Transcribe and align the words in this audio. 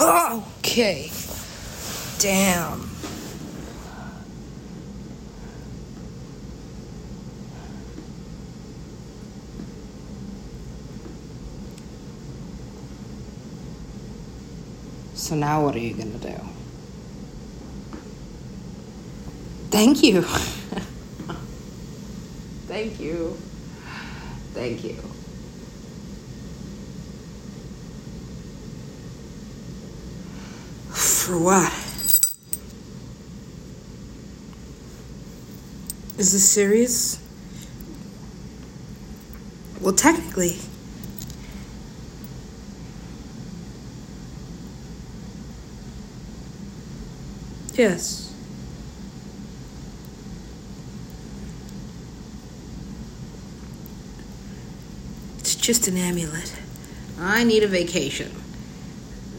Okay. 0.00 1.10
Damn. 2.18 2.90
So 15.14 15.36
now 15.36 15.64
what 15.64 15.74
are 15.76 15.78
you 15.78 15.94
gonna 15.94 16.18
do? 16.18 16.34
Thank 19.70 20.02
you. 20.02 20.22
Thank 22.66 22.98
you. 23.00 23.38
Thank 24.54 24.84
you. 24.84 25.13
For 31.24 31.38
what? 31.38 31.72
Is 36.18 36.32
this 36.32 36.46
serious? 36.46 37.18
Well, 39.80 39.94
technically. 39.94 40.58
Yes. 47.72 48.34
It's 55.38 55.54
just 55.54 55.88
an 55.88 55.96
amulet. 55.96 56.52
I 57.18 57.44
need 57.44 57.62
a 57.62 57.68
vacation. 57.68 58.30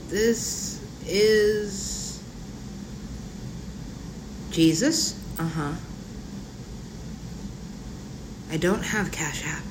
This 0.10 0.65
is 1.08 2.22
Jesus? 4.52 5.20
Uh 5.38 5.44
huh. 5.44 5.74
I 8.52 8.58
don't 8.58 8.84
have 8.84 9.12
Cash 9.12 9.46
App. 9.46 9.64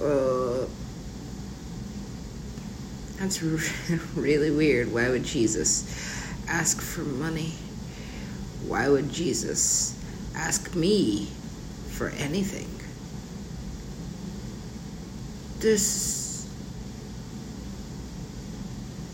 Uh, 0.00 0.66
that's 3.18 3.40
really 4.16 4.50
weird. 4.50 4.92
Why 4.92 5.10
would 5.10 5.22
Jesus 5.22 5.86
ask 6.48 6.80
for 6.80 7.02
money? 7.02 7.52
Why 8.66 8.88
would 8.88 9.12
Jesus 9.12 9.96
ask 10.34 10.74
me 10.74 11.26
for 11.90 12.08
anything? 12.08 12.68
This. 15.60 16.21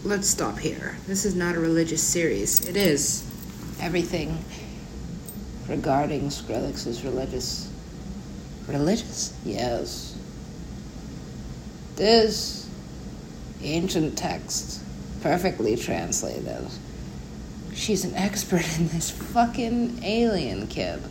Let's 0.09 0.27
stop 0.27 0.59
here. 0.59 0.97
This 1.06 1.27
is 1.27 1.34
not 1.34 1.55
a 1.55 1.61
religious 1.61 2.03
series. 2.03 2.67
It 2.67 2.78
is. 2.78 3.31
Everything 3.78 4.42
regarding 5.69 6.31
Skrillex 6.31 6.87
is 6.87 7.05
religious. 7.05 7.70
Religious? 8.67 9.39
Yes. 9.45 10.19
This 11.97 12.70
ancient 13.62 14.17
text, 14.17 14.83
perfectly 15.20 15.77
translated. 15.77 16.69
She's 17.75 18.03
an 18.06 18.14
expert 18.14 18.79
in 18.79 18.89
this 18.89 19.11
fucking 19.11 20.03
alien 20.03 20.69
kid. 20.69 21.03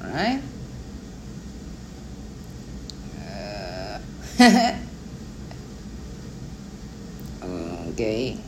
Right? 0.00 0.40
Uh, 4.38 4.78
okay. 7.92 8.38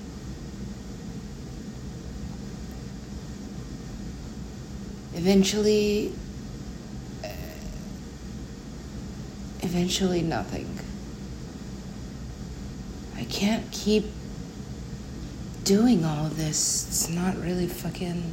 Eventually, 5.34 6.12
eventually 9.62 10.22
nothing. 10.22 10.78
I 13.16 13.24
can't 13.24 13.68
keep 13.72 14.04
doing 15.64 16.04
all 16.04 16.26
of 16.26 16.36
this. 16.36 16.86
It's 16.86 17.08
not 17.08 17.36
really 17.36 17.66
fucking 17.66 18.32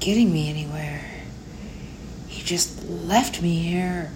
getting 0.00 0.32
me 0.32 0.48
anywhere. 0.48 1.04
He 2.26 2.42
just 2.42 2.82
left 2.88 3.42
me 3.42 3.56
here. 3.56 4.10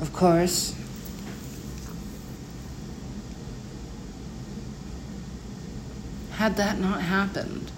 Of 0.00 0.14
course. 0.14 0.74
Had 6.30 6.56
that 6.56 6.78
not 6.78 7.02
happened, 7.02 7.70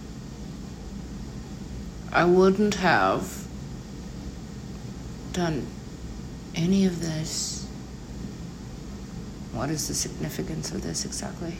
I 2.12 2.24
wouldn't 2.24 2.76
have 2.76 3.46
done 5.32 5.66
any 6.54 6.86
of 6.86 7.00
this. 7.00 7.66
What 9.52 9.70
is 9.70 9.88
the 9.88 9.94
significance 9.94 10.70
of 10.72 10.82
this 10.82 11.04
exactly? 11.04 11.54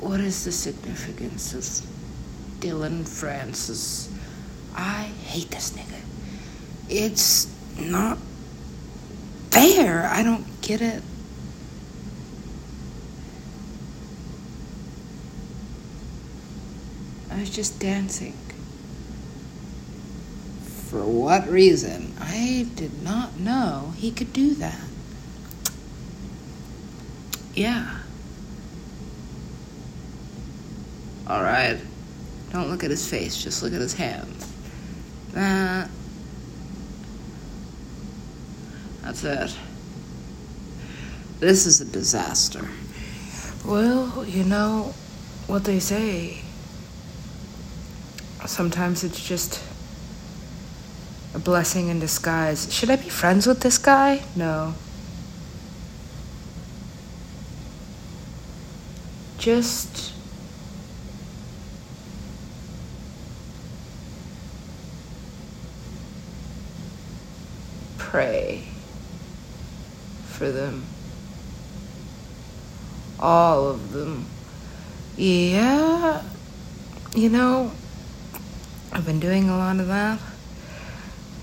What 0.00 0.20
is 0.20 0.44
the 0.44 0.52
significance 0.52 1.54
of 1.54 2.60
Dillon 2.60 3.04
Francis? 3.04 4.12
I 4.74 5.04
hate 5.24 5.50
this 5.50 5.70
nigga. 5.70 6.00
It's 6.88 7.52
not 7.78 8.18
fair. 9.50 10.06
I 10.06 10.22
don't 10.22 10.60
get 10.60 10.82
it. 10.82 11.02
I 17.34 17.40
was 17.40 17.50
just 17.50 17.80
dancing. 17.80 18.34
For 20.88 21.04
what 21.04 21.48
reason? 21.48 22.14
I 22.20 22.68
did 22.76 23.02
not 23.02 23.40
know 23.40 23.92
he 23.96 24.12
could 24.12 24.32
do 24.32 24.54
that. 24.54 24.78
Yeah. 27.54 27.98
Alright. 31.28 31.80
Don't 32.52 32.70
look 32.70 32.84
at 32.84 32.90
his 32.90 33.08
face, 33.10 33.42
just 33.42 33.64
look 33.64 33.72
at 33.72 33.80
his 33.80 33.94
hands. 33.94 34.52
That. 35.32 35.90
That's 39.02 39.24
it. 39.24 39.56
This 41.40 41.66
is 41.66 41.80
a 41.80 41.84
disaster. 41.84 42.68
Well, 43.64 44.24
you 44.24 44.44
know 44.44 44.94
what 45.48 45.64
they 45.64 45.80
say. 45.80 46.42
Sometimes 48.46 49.02
it's 49.02 49.26
just 49.26 49.62
a 51.34 51.38
blessing 51.38 51.88
in 51.88 51.98
disguise. 51.98 52.72
Should 52.72 52.90
I 52.90 52.96
be 52.96 53.08
friends 53.08 53.46
with 53.46 53.60
this 53.60 53.78
guy? 53.78 54.22
No. 54.36 54.74
Just. 59.38 60.12
Pray 67.98 68.64
for 70.26 70.50
them. 70.52 70.84
All 73.18 73.68
of 73.68 73.92
them. 73.92 74.26
Yeah. 75.16 76.22
You 77.16 77.28
know, 77.30 77.72
I've 78.94 79.04
been 79.04 79.18
doing 79.18 79.48
a 79.48 79.58
lot 79.58 79.80
of 79.80 79.88
that. 79.88 80.20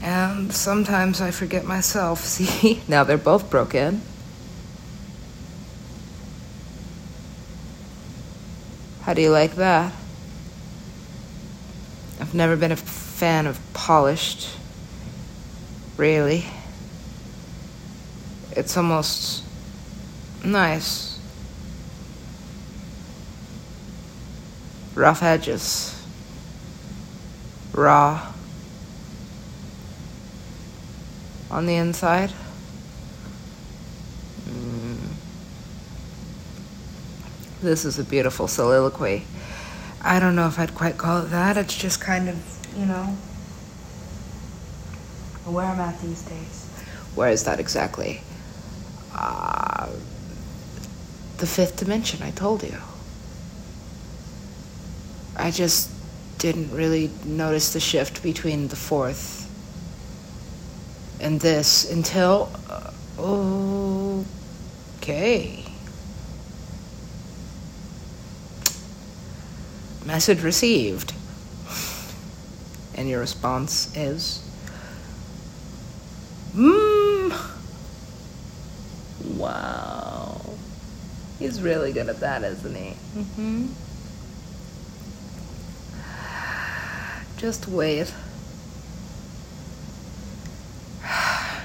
And 0.01 0.53
sometimes 0.53 1.19
I 1.19 1.31
forget 1.31 1.65
myself. 1.65 2.19
See, 2.23 2.81
now 2.87 3.03
they're 3.03 3.17
both 3.17 3.49
broken. 3.49 4.01
How 9.01 9.13
do 9.13 9.21
you 9.21 9.31
like 9.31 9.55
that? 9.55 9.91
I've 12.21 12.33
never 12.33 12.55
been 12.55 12.71
a 12.71 12.77
fan 12.77 13.47
of 13.47 13.59
polished. 13.73 14.55
Really. 15.97 16.45
It's 18.55 18.77
almost 18.77 19.43
nice. 20.45 21.19
Rough 24.95 25.21
edges. 25.21 26.00
Raw. 27.73 28.33
On 31.49 31.65
the 31.65 31.75
inside. 31.75 32.31
Mm. 34.47 34.97
This 37.61 37.85
is 37.85 37.99
a 37.99 38.03
beautiful 38.03 38.47
soliloquy. 38.47 39.25
I 40.01 40.19
don't 40.19 40.35
know 40.35 40.47
if 40.47 40.57
I'd 40.59 40.73
quite 40.75 40.97
call 40.97 41.23
it 41.23 41.29
that. 41.29 41.57
It's 41.57 41.77
just 41.77 42.01
kind 42.01 42.27
of, 42.27 42.35
you 42.77 42.85
know, 42.85 43.15
where 45.45 45.65
I'm 45.65 45.79
at 45.79 45.99
these 46.01 46.21
days. 46.23 46.67
Where 47.15 47.29
is 47.29 47.43
that 47.43 47.59
exactly? 47.59 48.21
Uh, 49.13 49.89
the 51.37 51.47
fifth 51.47 51.77
dimension, 51.77 52.23
I 52.23 52.31
told 52.31 52.63
you. 52.63 52.77
I 55.35 55.51
just 55.51 55.89
didn't 56.41 56.71
really 56.71 57.11
notice 57.23 57.71
the 57.71 57.79
shift 57.79 58.23
between 58.23 58.67
the 58.69 58.75
fourth 58.75 59.47
and 61.21 61.39
this 61.39 61.89
until. 61.91 62.51
Uh, 62.67 64.23
okay. 64.97 65.63
Message 70.03 70.41
received. 70.41 71.13
And 72.95 73.07
your 73.07 73.19
response 73.19 73.95
is. 73.95 74.43
Mmm. 76.55 77.37
Wow. 79.37 80.41
He's 81.37 81.61
really 81.61 81.93
good 81.93 82.09
at 82.09 82.19
that, 82.19 82.43
isn't 82.43 82.75
he? 82.75 82.95
Mm-hmm. 83.15 83.67
Just 87.41 87.67
wait. 87.67 88.13
I 91.03 91.63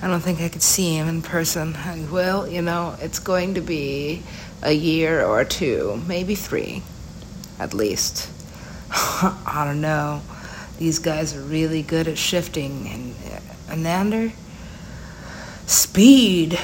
don't 0.00 0.22
think 0.22 0.40
I 0.40 0.48
could 0.48 0.62
see 0.62 0.94
him 0.94 1.06
in 1.06 1.20
person. 1.20 1.76
Well, 2.10 2.48
you 2.48 2.62
know, 2.62 2.96
it's 2.98 3.18
going 3.18 3.52
to 3.56 3.60
be 3.60 4.22
a 4.62 4.72
year 4.72 5.22
or 5.22 5.44
two, 5.44 6.02
maybe 6.06 6.34
three, 6.34 6.82
at 7.58 7.74
least. 7.74 8.30
I 8.90 9.64
don't 9.66 9.82
know. 9.82 10.22
These 10.78 11.00
guys 11.00 11.36
are 11.36 11.42
really 11.42 11.82
good 11.82 12.08
at 12.08 12.16
shifting. 12.16 12.88
And 12.88 13.14
uh, 13.30 13.74
Anander? 13.74 14.32
Speed. 15.66 16.58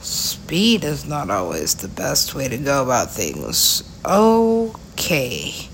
Speed 0.00 0.82
is 0.82 1.06
not 1.06 1.30
always 1.30 1.76
the 1.76 1.86
best 1.86 2.34
way 2.34 2.48
to 2.48 2.58
go 2.58 2.82
about 2.82 3.12
things. 3.12 3.84
Okay. 4.04 5.68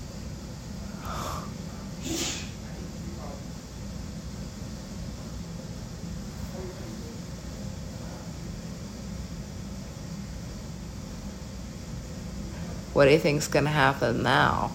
What 13.01 13.07
do 13.07 13.13
you 13.13 13.19
think's 13.19 13.47
gonna 13.47 13.71
happen 13.71 14.21
now? 14.21 14.69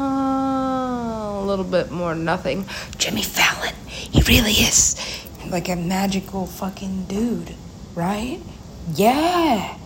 Uh, 0.00 0.02
a 0.02 1.44
little 1.46 1.64
bit 1.64 1.92
more 1.92 2.16
nothing. 2.16 2.66
Jimmy 2.96 3.22
Fallon, 3.22 3.72
he 3.86 4.20
really 4.22 4.50
is 4.50 4.96
like 5.46 5.68
a 5.68 5.76
magical 5.76 6.44
fucking 6.44 7.04
dude, 7.04 7.54
right? 7.94 8.40
Yeah. 8.96 9.78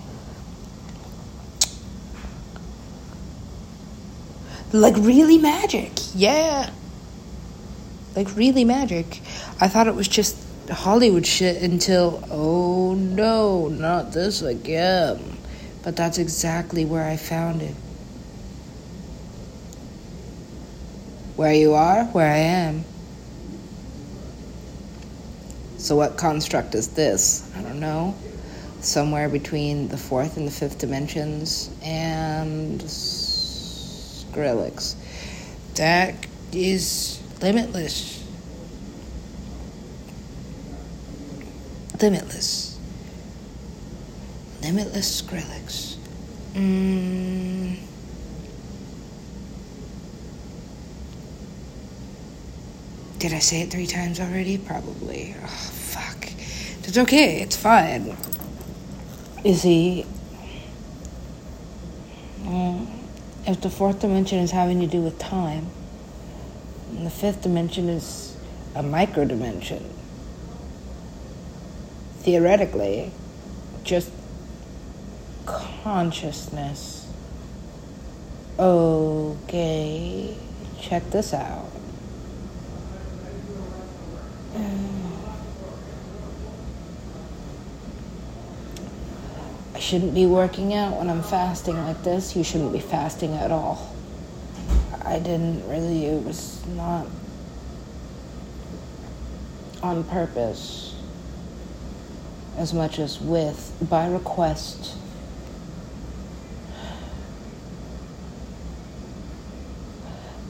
Like 4.72 4.96
really 4.96 5.36
magic, 5.36 5.92
yeah. 6.14 6.70
Like 8.16 8.34
really 8.34 8.64
magic. 8.64 9.20
I 9.60 9.68
thought 9.68 9.86
it 9.86 9.94
was 9.94 10.08
just 10.08 10.38
Hollywood 10.70 11.26
shit 11.26 11.60
until, 11.62 12.26
oh 12.30 12.94
no, 12.94 13.68
not 13.68 14.12
this 14.12 14.40
again. 14.40 15.36
But 15.82 15.96
that's 15.96 16.18
exactly 16.18 16.84
where 16.84 17.04
I 17.04 17.16
found 17.16 17.62
it. 17.62 17.74
Where 21.36 21.52
you 21.52 21.74
are, 21.74 22.04
where 22.04 22.30
I 22.30 22.36
am. 22.38 22.84
So, 25.78 25.96
what 25.96 26.16
construct 26.16 26.76
is 26.76 26.88
this? 26.88 27.50
I 27.56 27.62
don't 27.62 27.80
know. 27.80 28.14
Somewhere 28.80 29.28
between 29.28 29.88
the 29.88 29.96
fourth 29.96 30.36
and 30.36 30.46
the 30.46 30.52
fifth 30.52 30.78
dimensions 30.78 31.68
and 31.82 32.80
Skrillex. 34.32 34.94
That 35.74 36.14
is 36.52 37.20
limitless. 37.40 38.24
Limitless. 42.00 42.71
Limitless 44.62 45.22
Skrillex. 45.22 45.96
Mm. 46.54 47.78
Did 53.18 53.32
I 53.32 53.40
say 53.40 53.62
it 53.62 53.70
three 53.70 53.86
times 53.88 54.20
already? 54.20 54.58
Probably. 54.58 55.34
Oh, 55.42 55.46
fuck. 55.46 56.28
It's 56.84 56.96
okay. 56.96 57.40
It's 57.40 57.56
fine. 57.56 58.16
Is 59.42 59.62
he. 59.62 60.06
Well, 62.44 62.86
if 63.46 63.60
the 63.60 63.70
fourth 63.70 64.00
dimension 64.00 64.38
is 64.38 64.52
having 64.52 64.80
to 64.80 64.86
do 64.86 65.00
with 65.00 65.18
time, 65.18 65.66
and 66.90 67.04
the 67.04 67.10
fifth 67.10 67.42
dimension 67.42 67.88
is 67.88 68.36
a 68.76 68.82
micro 68.82 69.24
dimension, 69.24 69.92
theoretically, 72.20 73.10
just 73.82 74.10
consciousness. 75.82 77.08
Okay, 78.58 80.36
check 80.80 81.08
this 81.10 81.34
out. 81.34 81.70
I 89.74 89.78
shouldn't 89.78 90.14
be 90.14 90.26
working 90.26 90.74
out 90.74 90.98
when 90.98 91.10
I'm 91.10 91.22
fasting 91.22 91.76
like 91.76 92.02
this. 92.04 92.36
You 92.36 92.44
shouldn't 92.44 92.72
be 92.72 92.80
fasting 92.80 93.34
at 93.34 93.50
all. 93.50 93.94
I 95.04 95.18
didn't 95.18 95.66
really, 95.68 96.06
it 96.06 96.22
was 96.22 96.64
not 96.68 97.06
on 99.82 100.04
purpose 100.04 100.94
as 102.56 102.72
much 102.72 102.98
as 102.98 103.20
with, 103.20 103.76
by 103.90 104.06
request 104.06 104.96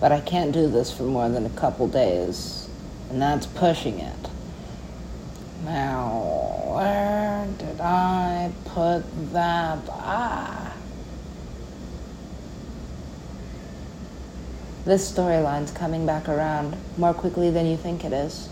but 0.02 0.10
I 0.10 0.19
can't 0.19 0.50
do 0.50 0.66
this 0.66 0.90
for 0.90 1.04
more 1.04 1.28
than 1.28 1.46
a 1.46 1.50
couple 1.50 1.87
days, 1.87 2.69
and 3.08 3.22
that's 3.22 3.46
pushing 3.46 4.00
it. 4.00 4.28
Now, 5.65 6.65
where 6.74 7.46
did 7.56 7.81
I 7.81 8.50
put 8.65 9.05
that? 9.32 9.79
Ah. 9.88 10.74
This 14.84 15.08
storyline's 15.08 15.70
coming 15.70 16.05
back 16.05 16.29
around 16.29 16.77
more 16.98 17.15
quickly 17.15 17.50
than 17.50 17.67
you 17.67 17.77
think 17.77 18.05
it 18.05 18.12
is. 18.12 18.48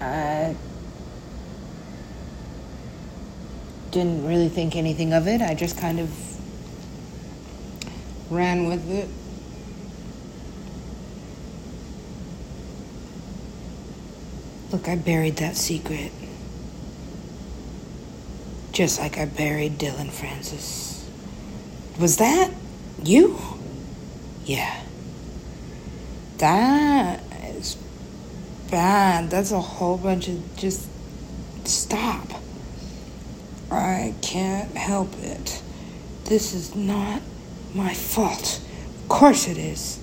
I 0.00 0.54
didn't 3.90 4.24
really 4.24 4.48
think 4.48 4.76
anything 4.76 5.12
of 5.12 5.26
it. 5.26 5.42
I 5.42 5.54
just 5.54 5.76
kind 5.76 5.98
of 5.98 6.08
ran 8.30 8.68
with 8.68 8.88
it. 8.88 9.08
Look, 14.72 14.88
I 14.88 14.96
buried 14.96 15.36
that 15.36 15.56
secret. 15.56 16.12
Just 18.72 19.00
like 19.00 19.18
I 19.18 19.24
buried 19.24 19.78
Dillon 19.78 20.10
Francis. 20.10 21.08
Was 21.98 22.18
that 22.18 22.52
you? 23.02 23.36
Yeah. 24.44 24.82
That 26.38 27.20
is 27.56 27.76
bad. 28.70 29.28
That's 29.30 29.50
a 29.50 29.60
whole 29.60 29.98
bunch 29.98 30.28
of 30.28 30.56
just 30.56 30.88
stop. 31.64 32.28
I 33.70 34.14
can't 34.22 34.76
help 34.76 35.12
it. 35.18 35.62
This 36.24 36.54
is 36.54 36.74
not 36.74 37.22
my 37.74 37.92
fault. 37.92 38.60
Of 39.02 39.08
course 39.08 39.48
it 39.48 39.58
is. 39.58 40.00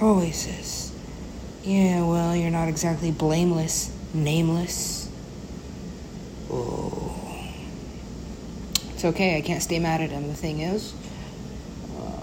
Always 0.00 0.46
is. 0.46 0.91
Yeah, 1.64 2.04
well, 2.04 2.34
you're 2.34 2.50
not 2.50 2.68
exactly 2.68 3.12
blameless, 3.12 3.96
nameless. 4.12 5.08
Oh. 6.50 7.48
It's 8.90 9.04
okay, 9.04 9.36
I 9.38 9.42
can't 9.42 9.62
stay 9.62 9.78
mad 9.78 10.00
at 10.00 10.10
him. 10.10 10.26
The 10.26 10.34
thing 10.34 10.58
is, 10.58 10.92
uh, 11.96 12.20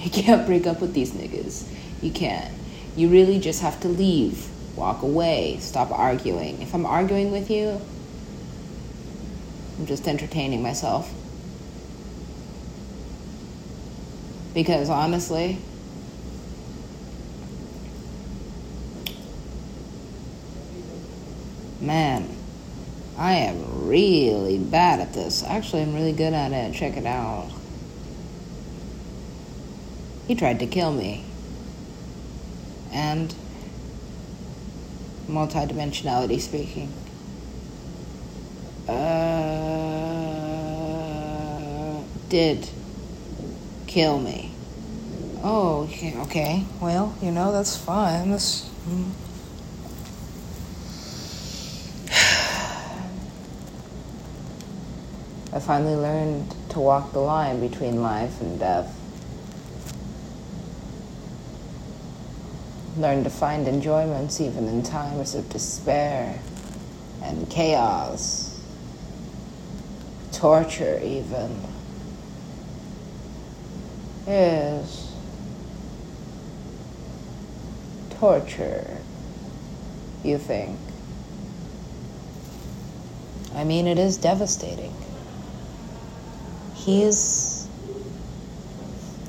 you 0.00 0.10
can't 0.22 0.46
break 0.46 0.66
up 0.66 0.82
with 0.82 0.92
these 0.92 1.12
niggas. 1.12 1.66
You 2.02 2.10
can't. 2.10 2.52
You 2.94 3.08
really 3.08 3.40
just 3.40 3.62
have 3.62 3.80
to 3.80 3.88
leave, 3.88 4.48
walk 4.76 5.00
away, 5.00 5.56
stop 5.60 5.90
arguing. 5.90 6.60
If 6.60 6.74
I'm 6.74 6.84
arguing 6.84 7.32
with 7.32 7.50
you, 7.50 7.80
I'm 9.78 9.86
just 9.86 10.06
entertaining 10.06 10.62
myself. 10.62 11.10
Because 14.52 14.90
honestly, 14.90 15.58
Man, 21.84 22.34
I 23.18 23.34
am 23.34 23.86
really 23.86 24.58
bad 24.58 25.00
at 25.00 25.12
this. 25.12 25.44
Actually, 25.44 25.82
I'm 25.82 25.92
really 25.94 26.12
good 26.12 26.32
at 26.32 26.50
it. 26.50 26.72
Check 26.74 26.96
it 26.96 27.04
out. 27.04 27.50
He 30.26 30.34
tried 30.34 30.60
to 30.60 30.66
kill 30.66 30.92
me. 30.92 31.26
And 32.90 33.34
multidimensionality 35.28 36.40
speaking. 36.40 36.90
Uh, 38.88 38.94
did 42.30 42.66
kill 43.86 44.18
me. 44.18 44.52
Oh, 45.42 45.86
okay. 46.22 46.64
Well, 46.80 47.14
you 47.20 47.30
know, 47.30 47.52
that's 47.52 47.76
fine. 47.76 48.30
That's. 48.30 48.70
Mm. 48.88 49.10
I 55.54 55.60
finally 55.60 55.94
learned 55.94 56.52
to 56.70 56.80
walk 56.80 57.12
the 57.12 57.20
line 57.20 57.60
between 57.60 58.02
life 58.02 58.40
and 58.40 58.58
death. 58.58 58.92
Learned 62.98 63.22
to 63.22 63.30
find 63.30 63.68
enjoyments 63.68 64.40
even 64.40 64.66
in 64.66 64.82
times 64.82 65.36
of 65.36 65.48
despair 65.50 66.40
and 67.22 67.48
chaos, 67.48 68.60
torture, 70.32 71.00
even. 71.04 71.60
Yes. 74.26 75.14
Torture, 78.18 78.98
you 80.24 80.36
think? 80.36 80.80
I 83.54 83.62
mean, 83.62 83.86
it 83.86 84.00
is 84.00 84.16
devastating. 84.16 84.92
He's 86.84 87.66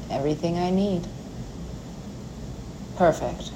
everything 0.09 0.57
I 0.57 0.71
need. 0.71 1.07
Perfect. 2.97 3.51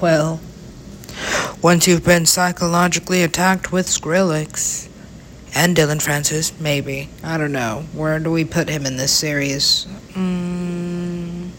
Well, 0.00 0.38
once 1.60 1.88
you've 1.88 2.04
been 2.04 2.26
psychologically 2.26 3.22
attacked 3.22 3.72
with 3.72 3.86
Skrillex 3.86 4.88
and 5.56 5.74
Dillon 5.74 5.98
Francis, 5.98 6.52
maybe. 6.60 7.08
I 7.22 7.36
don't 7.36 7.52
know. 7.52 7.86
Where 7.92 8.20
do 8.20 8.30
we 8.30 8.44
put 8.44 8.68
him 8.68 8.86
in 8.86 8.96
this 8.96 9.12
series? 9.12 9.86
Mm, 10.12 11.50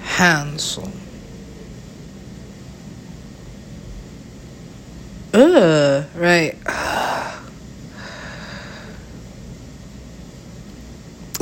Hansel. 0.00 0.90
Ugh, 5.34 6.04
right. 6.14 6.58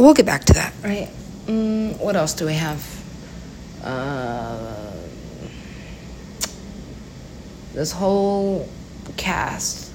We'll 0.00 0.14
get 0.14 0.24
back 0.24 0.44
to 0.46 0.54
that, 0.54 0.72
right? 0.82 1.10
Mm, 1.44 1.98
what 1.98 2.16
else 2.16 2.32
do 2.32 2.46
we 2.46 2.54
have? 2.54 2.82
Uh, 3.84 4.92
this 7.74 7.92
whole 7.92 8.66
cast. 9.18 9.92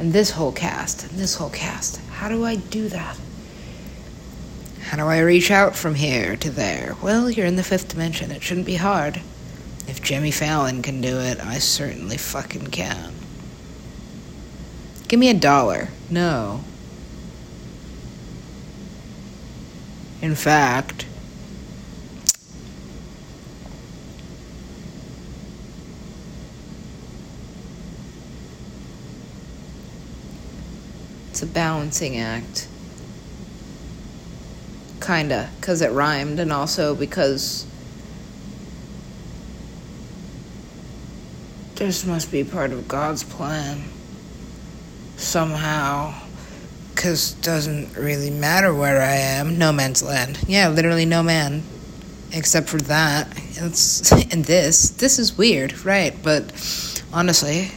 And 0.00 0.12
this 0.12 0.32
whole 0.32 0.50
cast, 0.50 1.08
and 1.08 1.16
this 1.16 1.36
whole 1.36 1.50
cast. 1.50 1.98
How 2.10 2.28
do 2.28 2.44
I 2.44 2.56
do 2.56 2.88
that? 2.88 3.16
How 4.80 4.96
do 4.96 5.04
I 5.04 5.20
reach 5.20 5.52
out 5.52 5.76
from 5.76 5.94
here 5.94 6.34
to 6.34 6.50
there? 6.50 6.96
Well, 7.00 7.30
you're 7.30 7.46
in 7.46 7.54
the 7.54 7.62
fifth 7.62 7.86
dimension. 7.86 8.32
It 8.32 8.42
shouldn't 8.42 8.66
be 8.66 8.74
hard. 8.74 9.20
If 9.86 10.02
Jimmy 10.02 10.32
Fallon 10.32 10.82
can 10.82 11.00
do 11.00 11.20
it, 11.20 11.38
I 11.38 11.60
certainly 11.60 12.16
fucking 12.16 12.66
can. 12.72 13.19
Give 15.10 15.18
me 15.18 15.28
a 15.28 15.34
dollar. 15.34 15.88
No. 16.08 16.62
In 20.22 20.36
fact, 20.36 21.04
it's 31.30 31.42
a 31.42 31.46
balancing 31.46 32.16
act. 32.16 32.68
Kinda, 35.00 35.50
because 35.56 35.82
it 35.82 35.90
rhymed, 35.90 36.38
and 36.38 36.52
also 36.52 36.94
because 36.94 37.66
this 41.74 42.06
must 42.06 42.30
be 42.30 42.44
part 42.44 42.70
of 42.70 42.86
God's 42.86 43.24
plan. 43.24 43.82
Somehow. 45.20 46.14
Because 46.94 47.34
doesn't 47.34 47.96
really 47.96 48.30
matter 48.30 48.74
where 48.74 49.00
I 49.00 49.16
am. 49.16 49.58
No 49.58 49.70
man's 49.70 50.02
land. 50.02 50.38
Yeah, 50.48 50.68
literally 50.68 51.04
no 51.04 51.22
man. 51.22 51.62
Except 52.32 52.68
for 52.68 52.78
that. 52.78 53.28
It's, 53.52 54.10
and 54.32 54.44
this. 54.44 54.90
This 54.90 55.18
is 55.18 55.36
weird, 55.36 55.84
right? 55.84 56.16
But 56.22 56.52
honestly, 57.12 57.70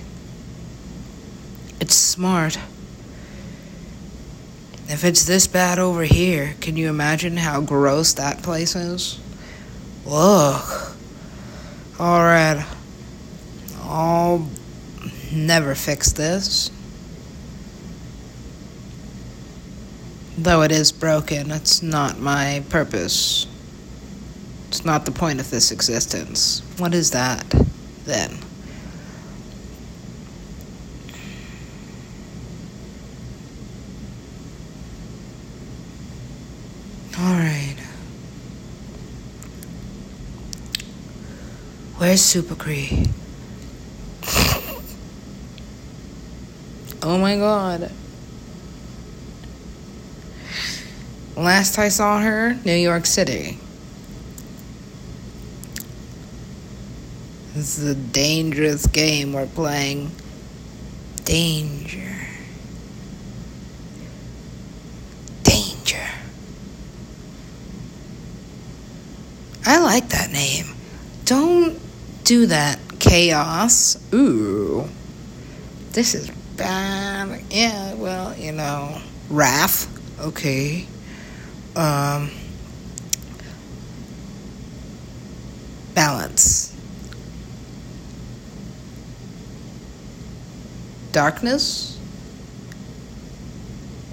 it's 1.79 1.95
smart. 1.95 2.57
If 4.87 5.03
it's 5.03 5.25
this 5.25 5.47
bad 5.47 5.79
over 5.79 6.03
here, 6.03 6.55
can 6.61 6.77
you 6.77 6.89
imagine 6.89 7.37
how 7.37 7.61
gross 7.61 8.13
that 8.13 8.41
place 8.41 8.75
is? 8.75 9.19
Look. 10.05 10.95
Alright. 11.99 12.65
I'll 13.81 14.47
never 15.31 15.75
fix 15.75 16.13
this. 16.13 16.71
Though 20.37 20.63
it 20.63 20.71
is 20.71 20.91
broken, 20.91 21.51
it's 21.51 21.83
not 21.83 22.19
my 22.19 22.63
purpose. 22.69 23.45
It's 24.69 24.83
not 24.83 25.05
the 25.05 25.11
point 25.11 25.39
of 25.39 25.51
this 25.51 25.71
existence. 25.71 26.63
What 26.77 26.95
is 26.95 27.11
that, 27.11 27.47
then? 28.05 28.39
Alright. 37.15 37.77
Where's 41.97 42.21
Supercree? 42.21 43.07
oh 47.03 47.19
my 47.19 47.37
god. 47.37 47.91
Last 51.35 51.79
I 51.79 51.89
saw 51.89 52.19
her, 52.21 52.53
New 52.63 52.75
York 52.75 53.05
City. 53.07 53.57
This 57.55 57.77
is 57.77 57.89
a 57.89 57.95
dangerous 57.95 58.85
game 58.87 59.33
we're 59.33 59.47
playing. 59.47 60.11
Danger. 61.23 62.15
Danger. 65.43 66.07
I 69.65 69.79
like 69.79 70.09
that 70.09 70.31
name. 70.31 70.75
Don't 71.25 71.79
do 72.23 72.45
that, 72.47 72.79
Chaos. 72.99 73.97
Ooh. 74.13 74.87
This 75.93 76.15
is 76.15 76.29
bad. 76.57 77.41
Yeah, 77.49 77.93
well, 77.95 78.35
you 78.35 78.51
know. 78.51 78.99
Wrath. 79.29 79.87
Okay. 80.19 80.87
Um. 81.75 82.31
Balance. 85.93 86.75
Darkness. 91.11 91.99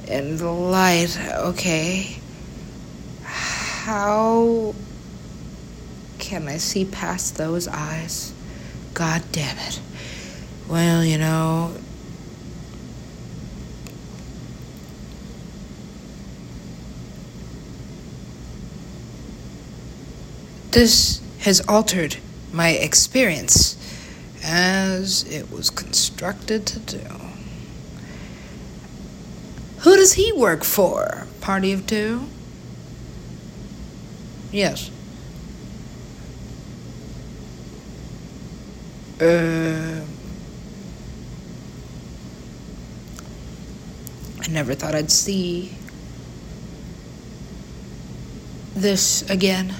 And 0.08 0.38
the 0.38 0.50
light. 0.50 1.18
Okay. 1.20 2.16
How 3.22 4.74
can 6.18 6.48
I 6.48 6.58
see 6.58 6.84
past 6.84 7.36
those 7.36 7.66
eyes? 7.66 8.32
God 8.94 9.22
damn 9.32 9.58
it. 9.58 9.80
Well, 10.68 11.04
you 11.04 11.18
know, 11.18 11.74
this 20.72 21.20
has 21.40 21.60
altered 21.68 22.16
my 22.52 22.70
experience 22.70 23.76
as 24.44 25.24
it 25.24 25.50
was 25.50 25.70
constructed 25.70 26.66
to 26.66 26.78
do. 26.78 27.06
Who 29.80 29.96
does 29.96 30.14
he 30.14 30.32
work 30.32 30.64
for? 30.64 31.26
Party 31.40 31.72
of 31.72 31.86
two? 31.86 32.26
Yes. 34.52 34.90
Uh, 39.20 40.04
I 44.40 44.48
never 44.48 44.74
thought 44.74 44.94
I'd 44.94 45.10
see 45.10 45.72
this 48.74 49.28
again. 49.30 49.74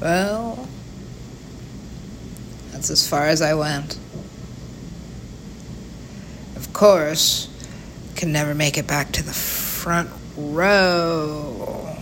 Well, 0.00 0.68
that's 2.72 2.90
as 2.90 3.08
far 3.08 3.26
as 3.26 3.42
I 3.42 3.54
went. 3.54 3.98
Of 6.56 6.72
course, 6.72 7.48
can 8.14 8.32
never 8.32 8.54
make 8.54 8.78
it 8.78 8.86
back 8.86 9.12
to 9.12 9.22
the 9.22 9.32
front 9.32 10.10
row. 10.36 11.96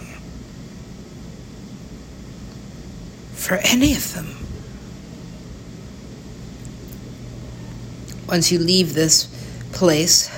For 3.33 3.55
any 3.63 3.93
of 3.93 4.15
them. 4.15 4.37
Once 8.29 8.51
you 8.51 8.59
leave 8.59 8.95
this 8.95 9.27
place, 9.73 10.31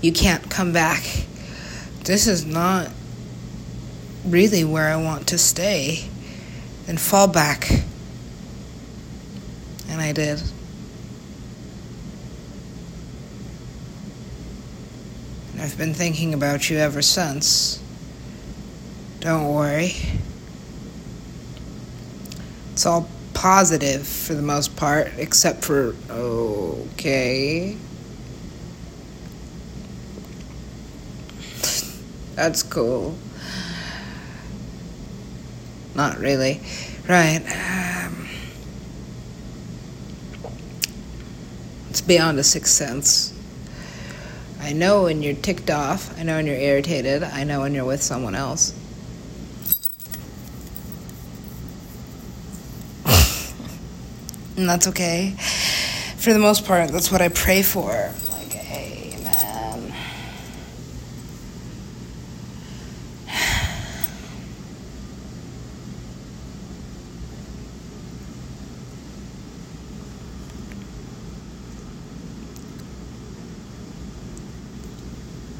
you 0.00 0.12
can't 0.12 0.48
come 0.48 0.72
back. 0.72 1.02
This 2.04 2.26
is 2.26 2.46
not 2.46 2.88
really 4.24 4.64
where 4.64 4.88
I 4.88 4.96
want 4.96 5.26
to 5.28 5.38
stay. 5.38 6.08
Then 6.90 6.98
fall 6.98 7.28
back. 7.28 7.70
And 9.88 10.00
I 10.00 10.10
did. 10.10 10.42
And 15.52 15.62
I've 15.62 15.78
been 15.78 15.94
thinking 15.94 16.34
about 16.34 16.68
you 16.68 16.78
ever 16.78 17.00
since. 17.00 17.80
Don't 19.20 19.54
worry. 19.54 19.94
It's 22.72 22.84
all 22.84 23.08
positive 23.34 24.04
for 24.04 24.34
the 24.34 24.42
most 24.42 24.74
part, 24.74 25.12
except 25.16 25.64
for 25.64 25.94
okay. 26.10 27.76
That's 32.34 32.64
cool. 32.64 33.14
Not 35.94 36.18
really. 36.18 36.60
Right. 37.08 37.40
Um, 38.06 38.28
it's 41.90 42.00
beyond 42.00 42.38
a 42.38 42.44
sixth 42.44 42.72
sense. 42.72 43.34
I 44.60 44.72
know 44.72 45.04
when 45.04 45.22
you're 45.22 45.34
ticked 45.34 45.70
off. 45.70 46.16
I 46.18 46.22
know 46.22 46.36
when 46.36 46.46
you're 46.46 46.54
irritated. 46.56 47.22
I 47.22 47.44
know 47.44 47.60
when 47.60 47.74
you're 47.74 47.84
with 47.84 48.02
someone 48.02 48.34
else. 48.34 48.74
and 54.56 54.68
that's 54.68 54.86
okay. 54.88 55.34
For 56.18 56.34
the 56.34 56.38
most 56.38 56.66
part, 56.66 56.90
that's 56.90 57.10
what 57.10 57.22
I 57.22 57.28
pray 57.30 57.62
for. 57.62 58.12
Like, 58.30 58.52
hey, 58.52 59.16
man. 59.24 59.94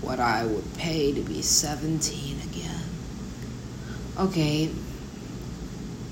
What 0.02 0.20
I 0.20 0.44
to 1.14 1.20
be 1.20 1.42
17 1.42 2.40
again. 2.42 2.80
Okay, 4.18 4.70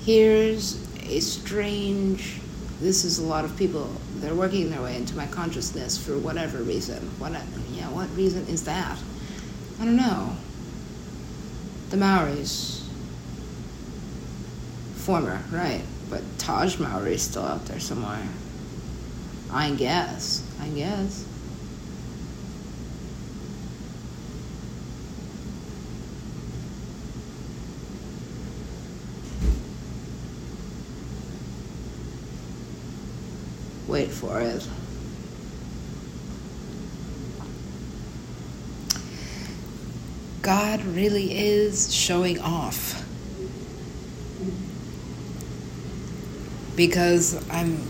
here's 0.03 0.87
a 1.03 1.19
strange 1.19 2.39
this 2.81 3.03
is 3.03 3.19
a 3.19 3.23
lot 3.23 3.43
of 3.43 3.57
people 3.57 3.91
they're 4.15 4.33
working 4.33 4.69
their 4.69 4.81
way 4.81 4.95
into 4.95 5.15
my 5.15 5.27
consciousness 5.27 5.97
for 5.97 6.17
whatever 6.17 6.59
reason. 6.59 6.97
What 7.19 7.33
yeah 7.71 7.89
what 7.89 8.09
reason 8.15 8.47
is 8.47 8.63
that? 8.65 8.97
I 9.79 9.85
don't 9.85 9.97
know. 9.97 10.35
The 11.89 11.97
maoris. 11.97 12.89
Former 14.95 15.41
right 15.51 15.81
but 16.09 16.21
taj 16.37 16.79
maori 16.79 17.13
is 17.13 17.21
still 17.21 17.43
out 17.43 17.65
there 17.65 17.79
somewhere. 17.79 18.27
I 19.51 19.71
guess 19.71 20.43
i 20.61 20.67
guess 20.69 21.25
Wait 33.89 34.11
for 34.11 34.39
it. 34.39 34.67
God 40.43 40.85
really 40.85 41.35
is 41.35 41.91
showing 41.91 42.39
off. 42.39 43.03
Because 46.75 47.43
I'm 47.49 47.81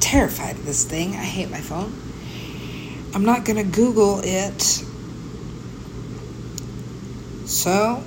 terrified 0.00 0.56
of 0.56 0.64
this 0.64 0.86
thing. 0.86 1.10
I 1.10 1.24
hate 1.24 1.50
my 1.50 1.60
phone. 1.60 1.92
I'm 3.14 3.26
not 3.26 3.44
going 3.44 3.58
to 3.58 3.70
Google 3.70 4.20
it. 4.24 4.62
So, 7.44 8.02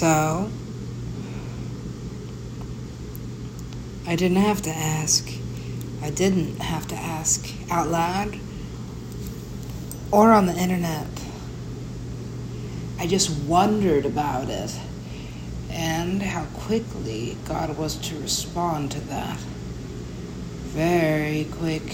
So, 0.00 0.50
I 4.06 4.16
didn't 4.16 4.38
have 4.38 4.62
to 4.62 4.70
ask. 4.70 5.30
I 6.00 6.08
didn't 6.08 6.58
have 6.60 6.88
to 6.88 6.94
ask 6.94 7.52
out 7.70 7.88
loud 7.88 8.38
or 10.10 10.32
on 10.32 10.46
the 10.46 10.54
internet. 10.56 11.06
I 12.98 13.06
just 13.06 13.28
wondered 13.42 14.06
about 14.06 14.48
it 14.48 14.74
and 15.68 16.22
how 16.22 16.46
quickly 16.46 17.36
God 17.44 17.76
was 17.76 17.96
to 18.08 18.18
respond 18.20 18.92
to 18.92 19.00
that. 19.00 19.38
Very 20.72 21.44
quick. 21.44 21.84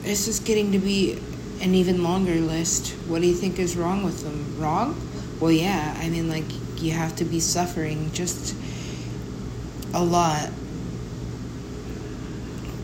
This 0.00 0.28
is 0.28 0.40
getting 0.40 0.72
to 0.72 0.78
be 0.78 1.20
an 1.60 1.74
even 1.74 2.02
longer 2.02 2.36
list. 2.36 2.92
What 3.06 3.20
do 3.20 3.28
you 3.28 3.34
think 3.34 3.58
is 3.58 3.76
wrong 3.76 4.02
with 4.02 4.22
them? 4.22 4.58
Wrong? 4.58 5.11
Well, 5.42 5.50
yeah, 5.50 5.96
I 5.98 6.08
mean, 6.08 6.28
like, 6.28 6.44
you 6.80 6.92
have 6.92 7.16
to 7.16 7.24
be 7.24 7.40
suffering 7.40 8.12
just 8.12 8.54
a 9.92 10.00
lot 10.00 10.48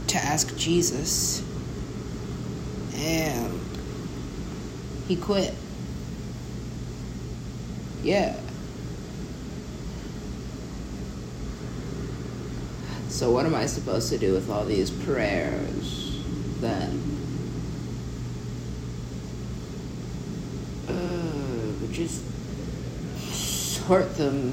to 0.09 0.18
ask 0.18 0.57
Jesus. 0.57 1.40
And 2.97 3.61
he 5.07 5.14
quit. 5.14 5.55
Yeah. 8.03 8.40
So, 13.09 13.31
what 13.31 13.47
am 13.47 13.55
I 13.55 13.66
supposed 13.66 14.09
to 14.09 14.18
do 14.18 14.33
with 14.33 14.51
all 14.51 14.64
these 14.64 14.90
prayers 14.90 16.25
then? 16.61 17.05
Uh, 20.88 21.92
just 21.92 22.28
support 23.88 24.16
them. 24.16 24.53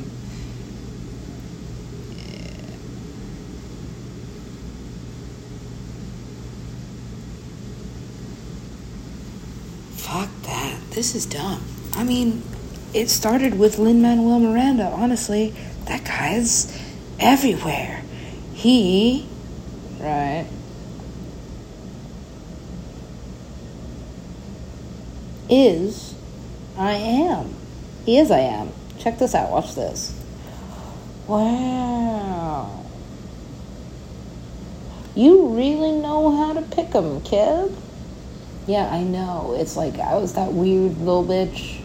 Fuck 9.98 10.30
that. 10.44 10.80
This 10.92 11.16
is 11.16 11.26
dumb. 11.26 11.62
I 11.96 12.06
mean, 12.06 12.44
it 12.94 13.10
started 13.10 13.60
with 13.60 13.78
Lin 13.78 14.02
Manuel 14.02 14.40
Miranda. 14.40 14.86
Honestly, 14.86 15.54
that 15.84 16.06
guy's 16.06 16.72
everywhere. 17.20 18.04
He, 18.54 19.28
right, 20.00 20.48
is 25.50 26.16
I 26.78 26.94
am. 26.94 27.54
He 28.06 28.18
is 28.18 28.32
I 28.32 28.40
am. 28.40 28.72
Check 29.00 29.20
this 29.20 29.36
out. 29.36 29.52
Watch 29.52 29.76
this. 29.76 30.14
Wow. 31.28 32.84
You 35.16 35.48
really 35.48 35.94
know 35.94 36.36
how 36.36 36.54
to 36.54 36.62
pick 36.62 36.94
'em, 36.94 37.22
kid. 37.22 37.76
Yeah, 38.68 38.90
I 38.92 39.04
know. 39.04 39.56
It's 39.58 39.78
like 39.78 40.00
I 40.00 40.16
was 40.16 40.34
that 40.34 40.54
weird 40.54 40.98
little 41.00 41.24
bitch 41.24 41.82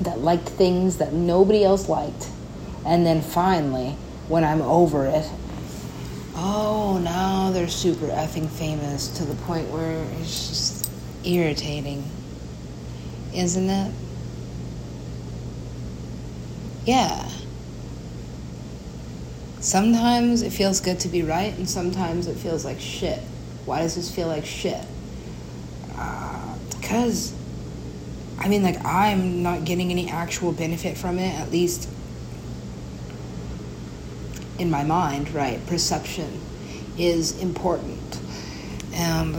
that 0.00 0.20
liked 0.20 0.48
things 0.48 0.96
that 0.96 1.12
nobody 1.12 1.62
else 1.64 1.88
liked. 1.88 2.28
And 2.84 3.06
then 3.06 3.20
finally, 3.20 3.96
when 4.28 4.44
I'm 4.44 4.62
over 4.62 5.06
it, 5.06 5.28
oh, 6.34 6.98
now 7.02 7.50
they're 7.52 7.68
super 7.68 8.06
effing 8.06 8.48
famous 8.48 9.08
to 9.18 9.24
the 9.24 9.34
point 9.44 9.70
where 9.70 10.04
it's 10.20 10.48
just 10.48 10.90
irritating. 11.24 12.02
Isn't 13.34 13.70
it? 13.70 13.92
Yeah. 16.84 17.28
Sometimes 19.60 20.42
it 20.42 20.50
feels 20.50 20.80
good 20.80 20.98
to 21.00 21.08
be 21.08 21.22
right, 21.22 21.56
and 21.56 21.68
sometimes 21.68 22.26
it 22.26 22.36
feels 22.36 22.64
like 22.64 22.80
shit. 22.80 23.20
Why 23.64 23.80
does 23.80 23.94
this 23.94 24.12
feel 24.12 24.26
like 24.26 24.44
shit? 24.44 24.84
Uh, 25.96 26.56
because, 26.70 27.32
I 28.38 28.48
mean, 28.48 28.64
like, 28.64 28.84
I'm 28.84 29.42
not 29.42 29.64
getting 29.64 29.90
any 29.92 30.10
actual 30.10 30.52
benefit 30.52 30.98
from 30.98 31.18
it, 31.20 31.38
at 31.38 31.52
least 31.52 31.88
in 34.58 34.70
my 34.70 34.82
mind, 34.82 35.32
right? 35.32 35.64
Perception 35.66 36.40
is 36.98 37.40
important. 37.40 38.18
And 38.94 39.34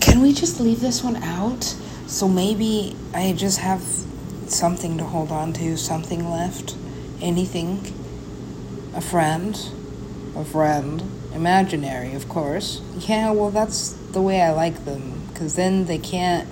can 0.00 0.20
just 0.32 0.60
leave 0.60 0.80
this 0.80 1.02
one 1.02 1.16
out? 1.16 1.64
So 2.06 2.28
maybe 2.28 2.96
I 3.14 3.32
just 3.32 3.58
have 3.58 3.82
something 4.46 4.98
to 4.98 5.04
hold 5.04 5.30
on 5.30 5.52
to, 5.54 5.76
something 5.76 6.28
left, 6.28 6.76
anything. 7.20 7.80
A 8.94 9.00
friend, 9.00 9.58
a 10.36 10.44
friend, 10.44 11.02
imaginary, 11.34 12.14
of 12.14 12.28
course. 12.28 12.82
Yeah, 12.98 13.30
well, 13.30 13.50
that's 13.50 13.92
the 14.12 14.20
way 14.20 14.42
I 14.42 14.52
like 14.52 14.84
them 14.84 15.26
because 15.28 15.56
then 15.56 15.86
they 15.86 15.98
can't 15.98 16.48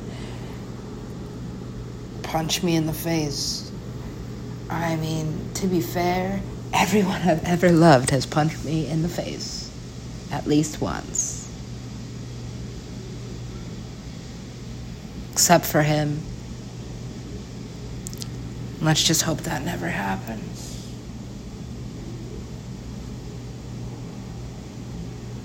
punch 2.22 2.62
me 2.62 2.76
in 2.76 2.86
the 2.86 2.94
face. 2.94 3.70
I 4.70 4.96
mean, 4.96 5.50
to 5.54 5.66
be 5.66 5.80
fair, 5.80 6.40
everyone 6.72 7.20
I've 7.22 7.44
ever 7.44 7.70
loved 7.70 8.10
has 8.10 8.24
punched 8.24 8.64
me 8.64 8.86
in 8.86 9.02
the 9.02 9.08
face 9.08 9.70
at 10.30 10.46
least 10.46 10.80
once. 10.80 11.39
Except 15.40 15.64
for 15.64 15.80
him. 15.80 16.20
Let's 18.82 19.02
just 19.02 19.22
hope 19.22 19.38
that 19.38 19.64
never 19.64 19.88
happens. 19.88 20.86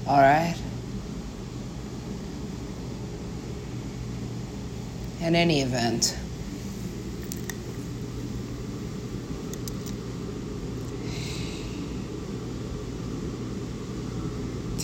Alright? 0.05 0.57
In 5.21 5.33
any 5.33 5.61
event, 5.61 6.17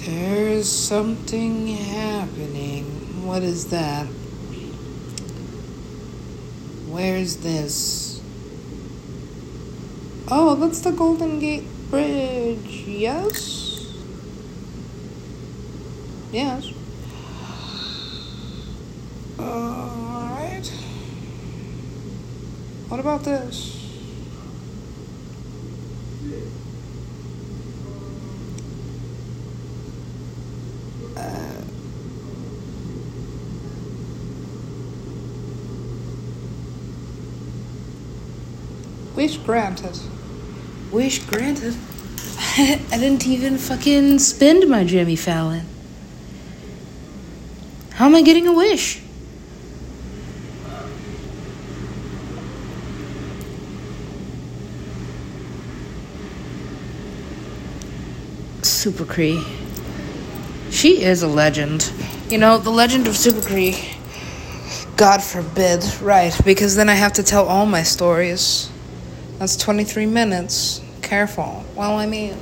there's 0.06 0.69
something 0.69 1.67
happening. 1.67 2.86
What 3.26 3.43
is 3.43 3.71
that? 3.71 4.08
Where's 7.02 7.38
this? 7.38 8.22
Oh, 10.30 10.54
that's 10.54 10.82
the 10.82 10.92
Golden 10.92 11.40
Gate 11.40 11.66
Bridge. 11.90 12.84
Yes? 12.86 13.92
Yes. 16.32 16.72
Alright. 19.40 20.68
What 22.88 23.00
about 23.00 23.24
this? 23.24 23.78
Uh, 31.18 31.62
wish 39.22 39.38
granted. 39.38 40.00
Wish 40.92 41.20
granted. 41.26 41.76
I 42.58 42.98
didn't 42.98 43.28
even 43.28 43.60
fucking 43.60 44.18
spend 44.18 44.68
my 44.68 44.84
Jimmy 44.84 45.16
Fallon. 45.16 45.64
How 47.92 48.08
am 48.08 48.16
I 48.16 48.24
getting 48.24 48.48
a 48.48 48.52
wish? 48.52 49.00
Super 58.64 59.06
Cree. 59.06 59.46
She 60.72 61.04
is 61.04 61.22
a 61.22 61.28
legend. 61.28 61.94
You 62.28 62.40
know, 62.40 62.58
the 62.58 62.72
legend 62.72 63.06
of 63.06 63.16
Super 63.16 63.48
Cree. 63.48 63.78
God 64.98 65.22
forbid, 65.22 65.86
right? 66.02 66.36
Because 66.44 66.76
then 66.76 66.90
I 66.90 66.96
have 66.96 67.14
to 67.14 67.24
tell 67.24 67.48
all 67.48 67.68
my 67.68 67.84
stories. 67.84 68.71
That's 69.41 69.58
23 69.58 70.06
minutes. 70.06 70.82
Careful. 71.01 71.65
Well, 71.75 71.97
I 71.97 72.06
mean. 72.06 72.38